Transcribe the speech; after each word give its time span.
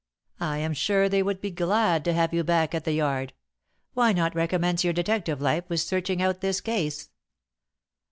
I 0.39 0.57
am 0.57 0.73
sure 0.73 1.07
they 1.07 1.21
would 1.21 1.39
be 1.41 1.51
glad 1.51 2.03
to 2.05 2.13
have 2.13 2.33
you 2.33 2.43
back 2.43 2.73
at 2.73 2.85
the 2.85 2.93
Yard. 2.93 3.33
Why 3.93 4.13
not 4.13 4.33
recommence 4.33 4.83
your 4.83 4.93
detective 4.93 5.39
life 5.39 5.65
with 5.69 5.81
searching 5.81 6.23
out 6.23 6.41
this 6.41 6.59
case?" 6.59 7.11